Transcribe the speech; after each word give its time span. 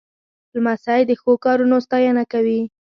لمسی 0.55 1.01
د 1.07 1.11
ښو 1.21 1.31
کارونو 1.45 1.75
ستاینه 1.85 2.23
کوي. 2.31 2.61